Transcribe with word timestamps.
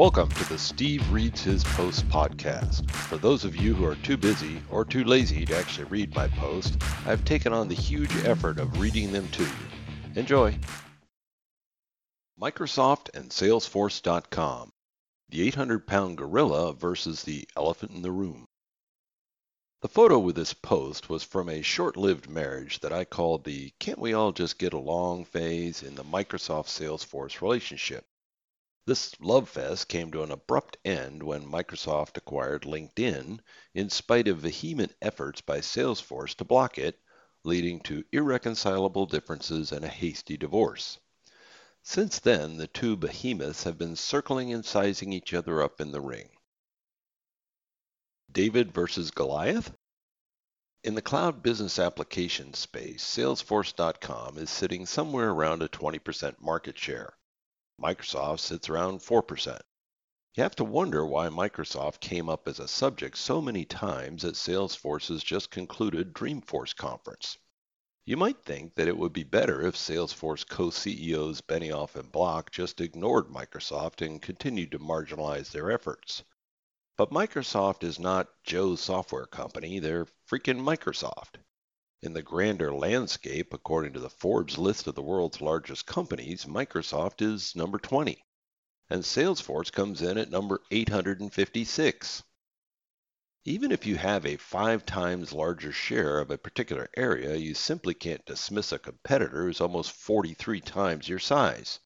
Welcome 0.00 0.30
to 0.30 0.48
the 0.48 0.56
Steve 0.56 1.12
Reads 1.12 1.42
His 1.42 1.62
Post 1.62 2.08
podcast. 2.08 2.90
For 2.90 3.18
those 3.18 3.44
of 3.44 3.54
you 3.54 3.74
who 3.74 3.84
are 3.84 3.96
too 3.96 4.16
busy 4.16 4.62
or 4.70 4.82
too 4.82 5.04
lazy 5.04 5.44
to 5.44 5.54
actually 5.54 5.84
read 5.84 6.14
my 6.14 6.26
post, 6.26 6.78
I've 7.04 7.22
taken 7.26 7.52
on 7.52 7.68
the 7.68 7.74
huge 7.74 8.10
effort 8.24 8.58
of 8.58 8.80
reading 8.80 9.12
them 9.12 9.28
to 9.28 9.42
you. 9.42 9.50
Enjoy. 10.14 10.58
Microsoft 12.40 13.10
and 13.12 13.28
Salesforce.com 13.28 14.72
The 15.28 15.42
800 15.42 15.86
pound 15.86 16.16
gorilla 16.16 16.72
versus 16.72 17.22
the 17.22 17.46
elephant 17.54 17.90
in 17.90 18.00
the 18.00 18.10
room. 18.10 18.46
The 19.82 19.88
photo 19.88 20.18
with 20.18 20.36
this 20.36 20.54
post 20.54 21.10
was 21.10 21.24
from 21.24 21.50
a 21.50 21.60
short 21.60 21.98
lived 21.98 22.26
marriage 22.26 22.80
that 22.80 22.94
I 22.94 23.04
called 23.04 23.44
the 23.44 23.70
can't 23.78 23.98
we 23.98 24.14
all 24.14 24.32
just 24.32 24.58
get 24.58 24.72
along 24.72 25.26
phase 25.26 25.82
in 25.82 25.94
the 25.94 26.04
Microsoft 26.04 26.68
Salesforce 26.68 27.42
relationship. 27.42 28.06
This 28.90 29.14
love 29.20 29.48
fest 29.48 29.86
came 29.86 30.10
to 30.10 30.24
an 30.24 30.32
abrupt 30.32 30.76
end 30.84 31.22
when 31.22 31.46
Microsoft 31.46 32.16
acquired 32.16 32.62
LinkedIn, 32.62 33.38
in 33.72 33.88
spite 33.88 34.26
of 34.26 34.38
vehement 34.38 34.96
efforts 35.00 35.40
by 35.40 35.60
Salesforce 35.60 36.34
to 36.38 36.44
block 36.44 36.76
it, 36.76 36.98
leading 37.44 37.78
to 37.82 38.04
irreconcilable 38.10 39.06
differences 39.06 39.70
and 39.70 39.84
a 39.84 39.88
hasty 39.88 40.36
divorce. 40.36 40.98
Since 41.84 42.18
then, 42.18 42.56
the 42.56 42.66
two 42.66 42.96
behemoths 42.96 43.62
have 43.62 43.78
been 43.78 43.94
circling 43.94 44.52
and 44.52 44.64
sizing 44.64 45.12
each 45.12 45.34
other 45.34 45.62
up 45.62 45.80
in 45.80 45.92
the 45.92 46.00
ring. 46.00 46.30
David 48.32 48.74
versus 48.74 49.12
Goliath? 49.12 49.72
In 50.82 50.96
the 50.96 51.00
cloud 51.00 51.44
business 51.44 51.78
application 51.78 52.54
space, 52.54 53.04
Salesforce.com 53.04 54.36
is 54.36 54.50
sitting 54.50 54.84
somewhere 54.84 55.30
around 55.30 55.62
a 55.62 55.68
20% 55.68 56.40
market 56.40 56.76
share. 56.76 57.16
Microsoft 57.80 58.40
sits 58.40 58.68
around 58.68 59.00
4%. 59.00 59.58
You 60.34 60.42
have 60.42 60.54
to 60.56 60.64
wonder 60.64 61.06
why 61.06 61.28
Microsoft 61.28 62.00
came 62.00 62.28
up 62.28 62.46
as 62.46 62.60
a 62.60 62.68
subject 62.68 63.16
so 63.16 63.40
many 63.40 63.64
times 63.64 64.24
at 64.24 64.34
Salesforce's 64.34 65.24
just 65.24 65.50
concluded 65.50 66.12
Dreamforce 66.12 66.76
conference. 66.76 67.38
You 68.04 68.16
might 68.16 68.44
think 68.44 68.74
that 68.74 68.86
it 68.86 68.98
would 68.98 69.12
be 69.12 69.24
better 69.24 69.62
if 69.62 69.76
Salesforce 69.76 70.46
co-CEOs 70.46 71.40
Benioff 71.40 71.96
and 71.96 72.12
Block 72.12 72.50
just 72.50 72.80
ignored 72.80 73.28
Microsoft 73.28 74.04
and 74.04 74.20
continued 74.20 74.72
to 74.72 74.78
marginalize 74.78 75.50
their 75.50 75.70
efforts. 75.70 76.22
But 76.96 77.10
Microsoft 77.10 77.82
is 77.82 77.98
not 77.98 78.28
Joe's 78.44 78.82
software 78.82 79.26
company, 79.26 79.78
they're 79.78 80.06
freaking 80.28 80.60
Microsoft. 80.60 81.36
In 82.02 82.14
the 82.14 82.22
grander 82.22 82.72
landscape, 82.72 83.52
according 83.52 83.92
to 83.92 84.00
the 84.00 84.08
Forbes 84.08 84.56
list 84.56 84.86
of 84.86 84.94
the 84.94 85.02
world's 85.02 85.42
largest 85.42 85.84
companies, 85.84 86.46
Microsoft 86.46 87.20
is 87.20 87.54
number 87.54 87.78
20, 87.78 88.24
and 88.88 89.02
Salesforce 89.04 89.70
comes 89.70 90.00
in 90.00 90.16
at 90.16 90.30
number 90.30 90.62
856. 90.70 92.22
Even 93.44 93.70
if 93.70 93.84
you 93.84 93.96
have 93.96 94.24
a 94.24 94.38
five 94.38 94.86
times 94.86 95.34
larger 95.34 95.72
share 95.72 96.20
of 96.20 96.30
a 96.30 96.38
particular 96.38 96.88
area, 96.96 97.36
you 97.36 97.52
simply 97.52 97.92
can't 97.92 98.24
dismiss 98.24 98.72
a 98.72 98.78
competitor 98.78 99.42
who's 99.42 99.60
almost 99.60 99.92
43 99.92 100.62
times 100.62 101.06
your 101.06 101.18
size. 101.18 101.80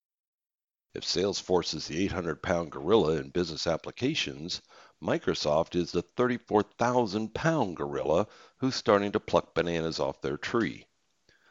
If 0.95 1.05
Salesforce 1.05 1.75
is 1.75 1.89
the 1.89 2.05
800 2.05 2.41
pound 2.41 2.71
gorilla 2.71 3.17
in 3.17 3.31
business 3.31 3.67
applications, 3.67 4.63
Microsoft 5.05 5.77
is 5.77 5.93
the 5.93 6.01
34,000 6.01 7.35
pound 7.35 7.77
gorilla 7.77 8.27
who's 8.57 8.75
starting 8.75 9.13
to 9.13 9.21
pluck 9.21 9.53
bananas 9.53 10.01
off 10.01 10.23
their 10.23 10.39
tree. 10.39 10.87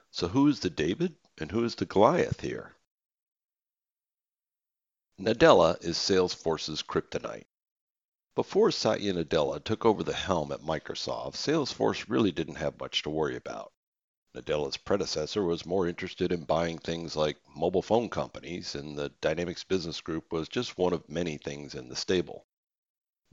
So 0.09 0.27
who 0.27 0.47
is 0.47 0.61
the 0.61 0.71
David 0.71 1.15
and 1.37 1.51
who 1.51 1.63
is 1.63 1.75
the 1.75 1.85
Goliath 1.85 2.41
here? 2.41 2.75
Nadella 5.19 5.79
is 5.83 5.99
Salesforce's 5.99 6.81
kryptonite. 6.81 7.45
Before 8.33 8.71
Satya 8.71 9.13
Nadella 9.13 9.63
took 9.63 9.85
over 9.85 10.03
the 10.03 10.13
helm 10.13 10.51
at 10.51 10.61
Microsoft, 10.61 11.35
Salesforce 11.35 12.09
really 12.09 12.31
didn't 12.31 12.55
have 12.55 12.79
much 12.79 13.03
to 13.03 13.11
worry 13.11 13.35
about. 13.35 13.71
Nadella's 14.33 14.77
predecessor 14.77 15.43
was 15.43 15.63
more 15.63 15.87
interested 15.87 16.31
in 16.31 16.45
buying 16.45 16.79
things 16.79 17.15
like 17.15 17.37
mobile 17.55 17.83
phone 17.83 18.09
companies, 18.09 18.73
and 18.73 18.97
the 18.97 19.09
Dynamics 19.21 19.63
Business 19.63 20.01
Group 20.01 20.31
was 20.31 20.49
just 20.49 20.79
one 20.79 20.93
of 20.93 21.07
many 21.07 21.37
things 21.37 21.75
in 21.75 21.87
the 21.87 21.95
stable. 21.95 22.47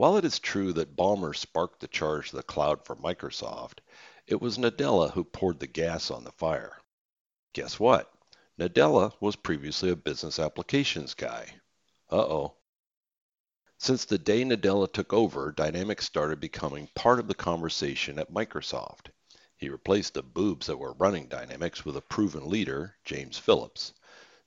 While 0.00 0.16
it 0.16 0.24
is 0.24 0.38
true 0.38 0.72
that 0.72 0.96
Ballmer 0.96 1.36
sparked 1.36 1.80
the 1.80 1.86
charge 1.86 2.30
to 2.30 2.36
the 2.36 2.42
cloud 2.42 2.86
for 2.86 2.96
Microsoft, 2.96 3.80
it 4.26 4.40
was 4.40 4.56
Nadella 4.56 5.12
who 5.12 5.24
poured 5.24 5.60
the 5.60 5.66
gas 5.66 6.10
on 6.10 6.24
the 6.24 6.32
fire. 6.32 6.80
Guess 7.52 7.78
what? 7.78 8.10
Nadella 8.58 9.12
was 9.20 9.36
previously 9.36 9.90
a 9.90 9.96
business 9.96 10.38
applications 10.38 11.12
guy. 11.12 11.60
Uh-oh. 12.10 12.54
Since 13.76 14.06
the 14.06 14.16
day 14.16 14.42
Nadella 14.42 14.90
took 14.90 15.12
over, 15.12 15.52
Dynamics 15.52 16.06
started 16.06 16.40
becoming 16.40 16.88
part 16.94 17.18
of 17.18 17.28
the 17.28 17.34
conversation 17.34 18.18
at 18.18 18.32
Microsoft. 18.32 19.10
He 19.58 19.68
replaced 19.68 20.14
the 20.14 20.22
boobs 20.22 20.68
that 20.68 20.78
were 20.78 20.94
running 20.94 21.28
Dynamics 21.28 21.84
with 21.84 21.98
a 21.98 22.00
proven 22.00 22.48
leader, 22.48 22.96
James 23.04 23.36
Phillips. 23.36 23.92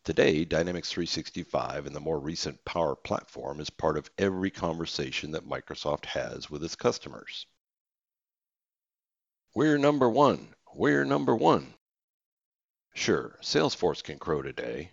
Today, 0.03 0.43
Dynamics 0.43 0.91
365 0.91 1.85
and 1.85 1.95
the 1.95 2.01
more 2.01 2.19
recent 2.19 2.65
Power 2.65 2.93
Platform 2.93 3.61
is 3.61 3.69
part 3.69 3.97
of 3.97 4.11
every 4.17 4.51
conversation 4.51 5.31
that 5.31 5.47
Microsoft 5.47 6.07
has 6.07 6.49
with 6.49 6.61
its 6.61 6.75
customers. 6.75 7.47
We're 9.55 9.77
number 9.77 10.09
one. 10.09 10.55
We're 10.75 11.05
number 11.05 11.33
one. 11.33 11.75
Sure, 12.93 13.39
Salesforce 13.41 14.03
can 14.03 14.19
crow 14.19 14.41
today. 14.41 14.91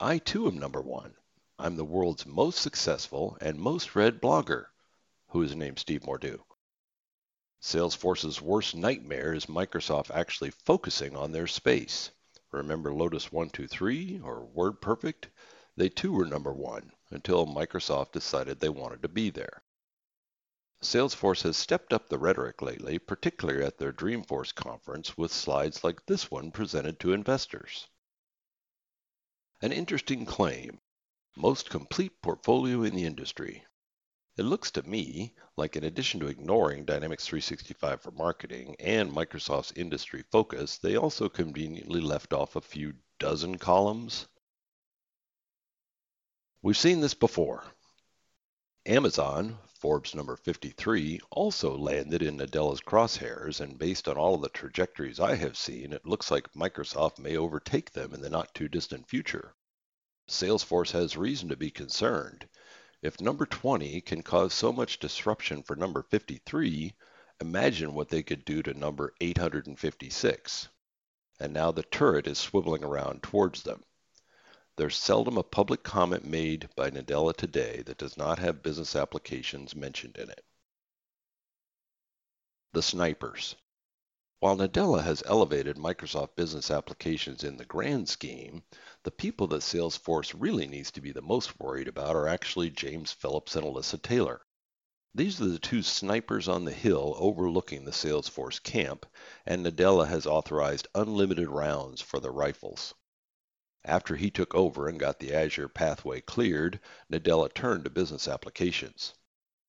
I 0.00 0.16
too 0.16 0.46
am 0.46 0.56
number 0.56 0.80
one. 0.80 1.14
I'm 1.58 1.76
the 1.76 1.84
world's 1.84 2.24
most 2.24 2.62
successful 2.62 3.36
and 3.42 3.60
most 3.60 3.94
read 3.94 4.22
blogger, 4.22 4.68
who 5.28 5.42
is 5.42 5.54
named 5.54 5.80
Steve 5.80 6.04
Mordue. 6.04 6.42
Salesforce's 7.60 8.40
worst 8.40 8.74
nightmare 8.74 9.34
is 9.34 9.44
Microsoft 9.44 10.10
actually 10.10 10.50
focusing 10.50 11.14
on 11.14 11.32
their 11.32 11.46
space. 11.46 12.10
Remember 12.52 12.94
Lotus 12.94 13.32
123 13.32 14.20
or 14.20 14.46
WordPerfect? 14.46 15.26
They 15.76 15.88
too 15.88 16.12
were 16.12 16.24
number 16.24 16.52
one 16.52 16.92
until 17.10 17.46
Microsoft 17.46 18.12
decided 18.12 18.60
they 18.60 18.68
wanted 18.68 19.02
to 19.02 19.08
be 19.08 19.30
there. 19.30 19.62
Salesforce 20.82 21.42
has 21.42 21.56
stepped 21.56 21.92
up 21.92 22.08
the 22.08 22.18
rhetoric 22.18 22.62
lately, 22.62 22.98
particularly 22.98 23.64
at 23.64 23.78
their 23.78 23.92
Dreamforce 23.92 24.54
conference 24.54 25.16
with 25.16 25.32
slides 25.32 25.82
like 25.82 26.06
this 26.06 26.30
one 26.30 26.50
presented 26.52 27.00
to 27.00 27.12
investors. 27.12 27.88
An 29.60 29.72
interesting 29.72 30.24
claim. 30.24 30.80
Most 31.34 31.70
complete 31.70 32.22
portfolio 32.22 32.82
in 32.82 32.94
the 32.94 33.04
industry. 33.04 33.64
It 34.36 34.44
looks 34.44 34.70
to 34.72 34.82
me 34.82 35.34
like 35.56 35.76
in 35.76 35.84
addition 35.84 36.20
to 36.20 36.26
ignoring 36.26 36.84
Dynamics 36.84 37.24
365 37.24 38.02
for 38.02 38.10
marketing 38.10 38.76
and 38.78 39.10
Microsoft's 39.10 39.72
industry 39.74 40.24
focus, 40.30 40.76
they 40.76 40.94
also 40.94 41.30
conveniently 41.30 42.02
left 42.02 42.34
off 42.34 42.54
a 42.54 42.60
few 42.60 42.94
dozen 43.18 43.56
columns. 43.56 44.26
We've 46.60 46.76
seen 46.76 47.00
this 47.00 47.14
before. 47.14 47.64
Amazon, 48.84 49.58
Forbes 49.80 50.14
number 50.14 50.36
53, 50.36 51.20
also 51.30 51.74
landed 51.74 52.20
in 52.20 52.36
Nadella's 52.36 52.82
crosshairs, 52.82 53.60
and 53.60 53.78
based 53.78 54.06
on 54.06 54.18
all 54.18 54.34
of 54.34 54.42
the 54.42 54.50
trajectories 54.50 55.18
I 55.18 55.36
have 55.36 55.56
seen, 55.56 55.94
it 55.94 56.04
looks 56.04 56.30
like 56.30 56.52
Microsoft 56.52 57.18
may 57.18 57.38
overtake 57.38 57.92
them 57.92 58.12
in 58.12 58.20
the 58.20 58.28
not 58.28 58.54
too 58.54 58.68
distant 58.68 59.08
future. 59.08 59.54
Salesforce 60.28 60.90
has 60.90 61.16
reason 61.16 61.48
to 61.48 61.56
be 61.56 61.70
concerned. 61.70 62.46
If 63.02 63.20
number 63.20 63.44
20 63.44 64.00
can 64.00 64.22
cause 64.22 64.54
so 64.54 64.72
much 64.72 64.98
disruption 64.98 65.62
for 65.62 65.76
number 65.76 66.02
53, 66.02 66.94
imagine 67.40 67.92
what 67.92 68.08
they 68.08 68.22
could 68.22 68.44
do 68.44 68.62
to 68.62 68.72
number 68.72 69.14
856. 69.20 70.68
And 71.38 71.52
now 71.52 71.72
the 71.72 71.82
turret 71.82 72.26
is 72.26 72.38
swiveling 72.38 72.82
around 72.82 73.22
towards 73.22 73.62
them. 73.62 73.84
There's 74.76 74.96
seldom 74.96 75.36
a 75.36 75.42
public 75.42 75.82
comment 75.82 76.24
made 76.24 76.68
by 76.74 76.90
Nadella 76.90 77.34
today 77.34 77.82
that 77.86 77.98
does 77.98 78.16
not 78.16 78.38
have 78.38 78.62
business 78.62 78.96
applications 78.96 79.74
mentioned 79.74 80.16
in 80.16 80.30
it. 80.30 80.44
The 82.72 82.82
snipers. 82.82 83.56
While 84.38 84.58
Nadella 84.58 85.02
has 85.02 85.22
elevated 85.24 85.76
Microsoft 85.78 86.36
business 86.36 86.70
applications 86.70 87.42
in 87.42 87.56
the 87.56 87.64
grand 87.64 88.06
scheme, 88.10 88.62
the 89.02 89.10
people 89.10 89.46
that 89.46 89.62
Salesforce 89.62 90.34
really 90.38 90.66
needs 90.66 90.90
to 90.90 91.00
be 91.00 91.10
the 91.10 91.22
most 91.22 91.58
worried 91.58 91.88
about 91.88 92.14
are 92.14 92.28
actually 92.28 92.68
James 92.68 93.10
Phillips 93.12 93.56
and 93.56 93.64
Alysa 93.64 93.96
Taylor. 94.02 94.42
These 95.14 95.40
are 95.40 95.46
the 95.48 95.58
two 95.58 95.82
snipers 95.82 96.48
on 96.48 96.66
the 96.66 96.74
hill 96.74 97.14
overlooking 97.16 97.86
the 97.86 97.92
Salesforce 97.92 98.62
camp, 98.62 99.06
and 99.46 99.64
Nadella 99.64 100.06
has 100.06 100.26
authorized 100.26 100.86
unlimited 100.94 101.48
rounds 101.48 102.02
for 102.02 102.20
the 102.20 102.30
rifles. 102.30 102.92
After 103.86 104.16
he 104.16 104.30
took 104.30 104.54
over 104.54 104.86
and 104.86 105.00
got 105.00 105.18
the 105.18 105.32
Azure 105.32 105.70
pathway 105.70 106.20
cleared, 106.20 106.78
Nadella 107.10 107.48
turned 107.54 107.84
to 107.84 107.90
business 107.90 108.28
applications. 108.28 109.14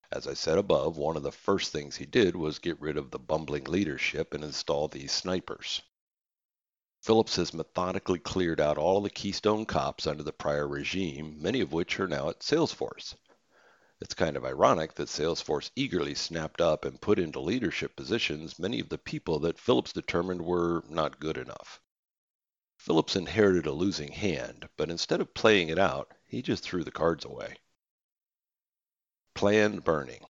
As 0.10 0.26
I 0.26 0.36
said 0.36 0.58
above, 0.58 0.96
one 0.96 1.18
of 1.18 1.24
the 1.24 1.34
first 1.34 1.74
things 1.74 1.98
he 1.98 2.06
did 2.06 2.34
was 2.34 2.60
get 2.60 2.80
rid 2.80 2.96
of 2.96 3.12
the 3.12 3.20
bumbling 3.20 3.66
leadership 3.66 4.34
and 4.34 4.42
install 4.42 4.88
these 4.88 5.12
snipers. 5.12 5.82
Phillips 7.02 7.36
has 7.36 7.54
methodically 7.54 8.20
cleared 8.20 8.62
out 8.62 8.78
all 8.78 9.02
the 9.02 9.10
Keystone 9.10 9.66
cops 9.66 10.08
under 10.08 10.24
the 10.24 10.32
prior 10.32 10.66
regime, 10.66 11.42
many 11.42 11.60
of 11.60 11.74
which 11.74 12.00
are 12.00 12.08
now 12.08 12.30
at 12.30 12.40
Salesforce. 12.40 13.16
It's 14.00 14.14
kind 14.14 14.38
of 14.38 14.46
ironic 14.46 14.94
that 14.94 15.10
Salesforce 15.10 15.72
eagerly 15.76 16.16
snapped 16.16 16.62
up 16.62 16.86
and 16.86 17.02
put 17.02 17.20
into 17.20 17.42
leadership 17.42 17.98
positions 17.98 18.58
many 18.58 18.80
of 18.80 18.88
the 18.88 18.98
people 18.98 19.40
that 19.40 19.60
Phillips 19.60 19.92
determined 19.92 20.42
were 20.42 20.86
not 20.88 21.20
good 21.20 21.38
enough. 21.38 21.82
Phillips 22.78 23.18
inherited 23.18 23.66
a 23.66 23.74
losing 23.74 24.14
hand, 24.14 24.70
but 24.78 24.90
instead 24.90 25.20
of 25.20 25.34
playing 25.34 25.68
it 25.68 25.80
out, 25.80 26.14
he 26.26 26.42
just 26.42 26.64
threw 26.64 26.86
the 26.86 26.92
cards 26.92 27.26
away. 27.26 27.58
Planned 29.38 29.84
burning. 29.84 30.26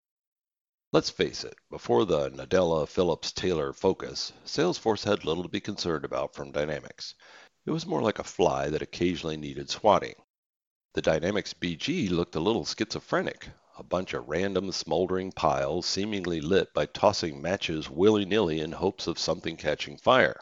Let's 0.92 1.08
face 1.08 1.42
it, 1.42 1.56
before 1.70 2.04
the 2.04 2.28
Nadella 2.28 2.86
Phillips 2.86 3.32
Taylor 3.32 3.72
focus, 3.72 4.34
Salesforce 4.44 5.02
had 5.02 5.24
little 5.24 5.44
to 5.44 5.48
be 5.48 5.60
concerned 5.62 6.04
about 6.04 6.34
from 6.34 6.52
Dynamics. 6.52 7.14
It 7.64 7.70
was 7.70 7.86
more 7.86 8.02
like 8.02 8.18
a 8.18 8.22
fly 8.22 8.68
that 8.68 8.82
occasionally 8.82 9.38
needed 9.38 9.70
swatting. 9.70 10.14
The 10.92 11.00
Dynamics 11.00 11.54
BG 11.54 12.10
looked 12.10 12.34
a 12.34 12.40
little 12.40 12.66
schizophrenic, 12.66 13.48
a 13.78 13.82
bunch 13.82 14.12
of 14.12 14.28
random 14.28 14.70
smoldering 14.72 15.32
piles 15.32 15.86
seemingly 15.86 16.42
lit 16.42 16.74
by 16.74 16.84
tossing 16.84 17.40
matches 17.40 17.88
willy-nilly 17.88 18.60
in 18.60 18.72
hopes 18.72 19.06
of 19.06 19.18
something 19.18 19.56
catching 19.56 19.96
fire. 19.96 20.38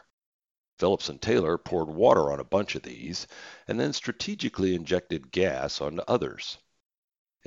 Phillips 0.77 1.07
and 1.07 1.21
Taylor 1.21 1.57
poured 1.57 1.87
water 1.87 2.33
on 2.33 2.41
a 2.41 2.43
bunch 2.43 2.75
of 2.75 2.83
these 2.83 3.27
and 3.65 3.79
then 3.79 3.93
strategically 3.93 4.75
injected 4.75 5.31
gas 5.31 5.79
onto 5.79 6.01
others. 6.05 6.57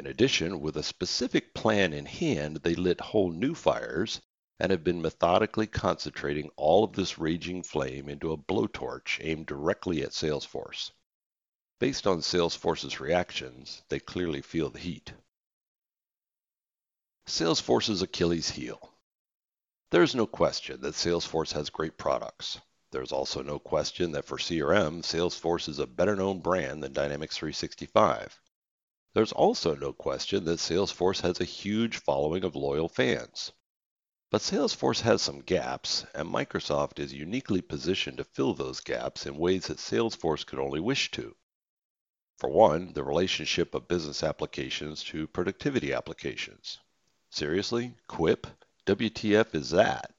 In 0.01 0.07
addition, 0.07 0.63
with 0.63 0.79
a 0.79 0.83
specific 0.83 1.53
plan 1.53 1.93
in 1.93 2.07
hand, 2.07 2.63
they 2.63 2.75
lit 2.75 3.03
whole 3.03 3.31
new 3.31 3.55
fires 3.55 4.19
and 4.59 4.71
have 4.71 4.83
been 4.83 5.03
methodically 5.03 5.67
concentrating 5.67 6.49
all 6.57 6.85
of 6.85 6.95
this 6.95 7.19
raging 7.19 7.63
flame 7.63 8.09
into 8.09 8.33
a 8.33 8.39
blowtorch 8.39 9.19
aimed 9.23 9.45
directly 9.45 10.03
at 10.03 10.13
Salesforce. 10.13 10.91
Based 11.81 12.07
on 12.07 12.23
Salesforce's 12.23 12.99
reactions, 12.99 13.83
they 13.91 14.01
clearly 14.01 14.41
feel 14.41 14.71
the 14.71 14.79
heat. 14.79 15.13
Salesforce's 17.27 18.01
Achilles 18.01 18.49
heel. 18.49 18.95
There's 19.91 20.15
no 20.15 20.27
question 20.27 20.81
that 20.81 20.95
Salesforce 20.95 21.53
has 21.53 21.69
great 21.69 21.99
products. 21.99 22.59
There's 22.91 23.13
also 23.13 23.43
no 23.43 23.59
question 23.59 24.13
that 24.13 24.25
for 24.25 24.39
CRM, 24.39 25.03
Salesforce 25.03 25.69
is 25.69 25.79
a 25.79 25.87
better 25.87 26.17
known 26.17 26.41
brand 26.41 26.83
than 26.83 26.95
Dynamics 26.95 27.37
365. 27.37 28.41
There's 29.13 29.33
also 29.33 29.75
no 29.75 29.93
question 29.93 30.45
that 30.45 30.61
Salesforce 30.61 31.23
has 31.23 31.41
a 31.41 31.45
huge 31.45 31.97
following 31.97 32.45
of 32.45 32.55
loyal 32.55 32.89
fans. 32.89 33.53
But 34.31 34.43
Salesforce 34.43 35.01
has 35.01 35.21
some 35.21 35.41
gaps, 35.41 36.07
and 36.15 36.29
Microsoft 36.29 37.01
is 37.01 37.13
uniquely 37.13 37.61
positioned 37.61 38.19
to 38.19 38.25
fill 38.25 38.55
those 38.55 38.79
gaps 38.79 39.27
in 39.27 39.37
ways 39.37 39.67
that 39.67 39.79
Salesforce 39.79 40.47
could 40.47 40.61
only 40.61 40.79
wish 40.79 41.11
to. 41.11 41.35
For 42.39 42.49
one, 42.49 42.93
the 42.93 43.03
relationship 43.03 43.75
of 43.75 43.89
business 43.89 44.23
applications 44.23 45.03
to 45.05 45.27
productivity 45.27 45.93
applications. 45.93 46.79
Seriously? 47.31 47.97
Quip? 48.07 48.47
WTF 48.87 49.55
is 49.57 49.71
that? 49.71 50.15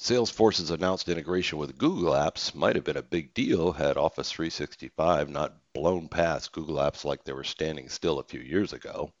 Salesforce's 0.00 0.70
announced 0.70 1.08
integration 1.08 1.58
with 1.58 1.76
Google 1.76 2.12
Apps 2.12 2.54
might 2.54 2.76
have 2.76 2.84
been 2.84 2.96
a 2.96 3.02
big 3.02 3.34
deal 3.34 3.72
had 3.72 3.96
Office 3.96 4.30
365 4.30 5.28
not 5.28 5.72
blown 5.72 6.08
past 6.08 6.52
Google 6.52 6.76
Apps 6.76 7.04
like 7.04 7.24
they 7.24 7.32
were 7.32 7.42
standing 7.42 7.88
still 7.88 8.20
a 8.20 8.24
few 8.24 8.38
years 8.38 8.72
ago. 8.72 9.12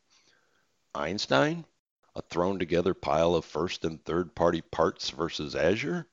Einstein? 0.94 1.64
A 2.14 2.22
thrown 2.22 2.60
together 2.60 2.94
pile 2.94 3.34
of 3.34 3.44
first 3.44 3.84
and 3.84 4.04
third 4.04 4.36
party 4.36 4.60
parts 4.60 5.10
versus 5.10 5.56
Azure? 5.56 6.06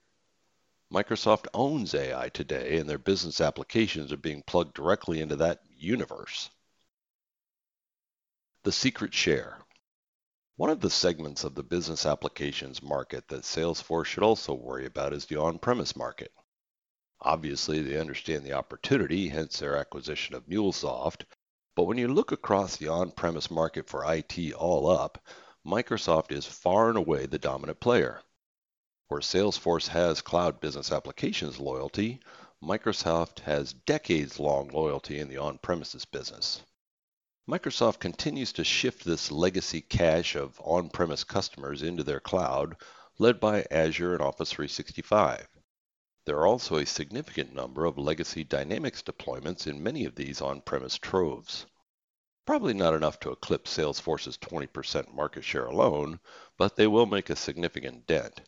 Microsoft 0.92 1.46
owns 1.54 1.94
AI 1.94 2.30
today, 2.30 2.80
and 2.80 2.90
their 2.90 2.98
business 2.98 3.40
applications 3.42 4.12
are 4.12 4.18
being 4.18 4.42
plugged 4.42 4.74
directly 4.74 5.22
into 5.22 5.36
that 5.36 5.62
universe. 5.78 6.50
The 8.64 8.72
secret 8.72 9.14
share. 9.14 9.60
One 10.58 10.70
of 10.70 10.80
the 10.80 10.90
segments 10.90 11.44
of 11.44 11.54
the 11.54 11.64
business 11.64 12.06
applications 12.06 12.82
market 12.82 13.28
that 13.28 13.44
Salesforce 13.44 14.06
should 14.06 14.24
also 14.24 14.54
worry 14.54 14.86
about 14.86 15.12
is 15.12 15.26
the 15.26 15.36
on-premise 15.36 15.98
market. 15.98 16.32
Obviously, 17.20 17.82
they 17.82 18.00
understand 18.00 18.46
the 18.46 18.54
opportunity, 18.54 19.28
hence 19.28 19.60
their 19.60 19.76
acquisition 19.76 20.34
of 20.34 20.46
MuleSoft, 20.48 21.26
but 21.76 21.84
when 21.84 21.98
you 21.98 22.08
look 22.08 22.32
across 22.32 22.78
the 22.78 22.88
on-premise 22.88 23.52
market 23.52 23.90
for 23.90 24.10
IT 24.10 24.54
all 24.54 24.90
up, 24.90 25.22
Microsoft 25.68 26.32
is 26.32 26.46
far 26.46 26.88
and 26.88 26.98
away 26.98 27.26
the 27.26 27.38
dominant 27.38 27.82
player. 27.82 28.22
Where 29.10 29.20
Salesforce 29.20 29.90
has 29.90 30.22
cloud 30.22 30.62
business 30.62 30.90
applications 30.90 31.60
loyalty, 31.60 32.22
Microsoft 32.64 33.42
has 33.42 33.74
decades 33.74 34.40
long 34.40 34.70
loyalty 34.70 35.20
in 35.20 35.28
the 35.28 35.38
on 35.38 35.58
premises 35.58 36.06
business. 36.06 36.62
Microsoft 37.48 38.00
continues 38.00 38.52
to 38.54 38.64
shift 38.64 39.06
this 39.06 39.32
legacy 39.32 39.80
cache 39.80 40.36
of 40.36 40.60
on 40.64 40.90
premise 40.90 41.24
customers 41.24 41.84
into 41.84 42.04
their 42.04 42.20
cloud, 42.20 42.76
led 43.20 43.40
by 43.40 43.64
Azure 43.70 44.14
and 44.14 44.22
Office 44.24 44.52
365. 44.52 45.48
There 46.26 46.40
are 46.40 46.48
also 46.48 46.78
a 46.78 46.88
significant 46.88 47.54
number 47.54 47.86
of 47.86 48.00
legacy 48.00 48.44
Dynamics 48.44 49.04
deployments 49.04 49.68
in 49.68 49.84
many 49.84 50.06
of 50.06 50.16
these 50.16 50.42
on 50.42 50.62
premise 50.62 50.98
troves. 50.98 51.68
Probably 52.48 52.74
not 52.74 52.96
enough 52.96 53.20
to 53.20 53.32
eclipse 53.32 53.78
Salesforce's 53.78 54.40
20% 54.40 55.14
market 55.14 55.44
share 55.44 55.68
alone, 55.68 56.20
but 56.58 56.76
they 56.76 56.88
will 56.88 57.06
make 57.06 57.30
a 57.30 57.36
significant 57.36 58.08
dent. 58.08 58.42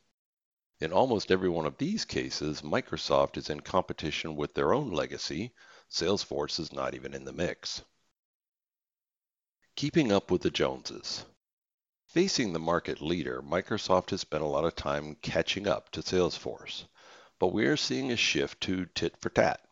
In 0.80 0.92
almost 0.92 1.30
every 1.30 1.50
one 1.50 1.68
of 1.68 1.78
these 1.78 2.04
cases, 2.04 2.64
Microsoft 2.64 3.38
is 3.38 3.52
in 3.52 3.60
competition 3.60 4.36
with 4.36 4.56
their 4.56 4.74
own 4.74 4.90
legacy. 4.90 5.54
Salesforce 5.88 6.60
is 6.60 6.74
not 6.74 6.96
even 6.96 7.14
in 7.14 7.26
the 7.26 7.32
mix. 7.32 7.84
Keeping 9.78 10.12
up 10.12 10.32
with 10.32 10.42
the 10.42 10.50
Joneses. 10.50 11.24
Facing 12.08 12.52
the 12.52 12.60
market 12.60 13.00
leader, 13.00 13.44
Microsoft 13.44 14.10
has 14.10 14.22
spent 14.22 14.42
a 14.42 14.48
lot 14.48 14.66
of 14.66 14.76
time 14.76 15.14
catching 15.22 15.68
up 15.68 15.92
to 15.92 16.02
Salesforce, 16.02 16.86
but 17.38 17.54
we 17.54 17.68
are 17.68 17.78
seeing 17.78 18.12
a 18.12 18.18
shift 18.18 18.60
to 18.62 18.88
tit 18.88 19.16
for 19.22 19.30
tat. 19.30 19.64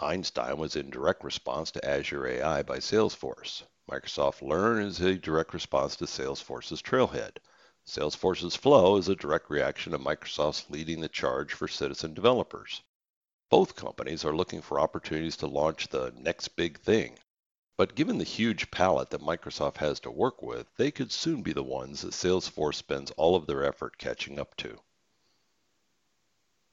Einstein 0.00 0.56
was 0.56 0.76
in 0.76 0.88
direct 0.88 1.22
response 1.22 1.70
to 1.72 1.86
Azure 1.86 2.26
AI 2.26 2.62
by 2.62 2.78
Salesforce. 2.78 3.64
Microsoft 3.86 4.40
Learn 4.40 4.82
is 4.82 4.98
a 5.02 5.18
direct 5.18 5.52
response 5.52 5.94
to 5.96 6.06
Salesforce's 6.06 6.80
Trailhead. 6.80 7.36
Salesforce's 7.84 8.56
Flow 8.56 8.96
is 8.96 9.08
a 9.08 9.14
direct 9.14 9.50
reaction 9.50 9.92
to 9.92 9.98
Microsoft's 9.98 10.70
leading 10.70 11.02
the 11.02 11.08
charge 11.10 11.52
for 11.52 11.68
citizen 11.68 12.14
developers. 12.14 12.80
Both 13.50 13.76
companies 13.76 14.24
are 14.24 14.34
looking 14.34 14.62
for 14.62 14.80
opportunities 14.80 15.36
to 15.36 15.46
launch 15.46 15.88
the 15.88 16.14
next 16.16 16.56
big 16.56 16.80
thing. 16.80 17.18
But 17.78 17.94
given 17.94 18.18
the 18.18 18.24
huge 18.24 18.72
palette 18.72 19.10
that 19.10 19.20
Microsoft 19.20 19.76
has 19.76 20.00
to 20.00 20.10
work 20.10 20.42
with, 20.42 20.66
they 20.78 20.90
could 20.90 21.12
soon 21.12 21.42
be 21.42 21.52
the 21.52 21.62
ones 21.62 22.00
that 22.02 22.12
Salesforce 22.12 22.74
spends 22.74 23.12
all 23.12 23.36
of 23.36 23.46
their 23.46 23.64
effort 23.64 23.98
catching 23.98 24.40
up 24.40 24.56
to. 24.56 24.80